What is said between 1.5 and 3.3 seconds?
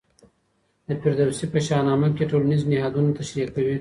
په شاه نامه کې ټولنیز نهادونه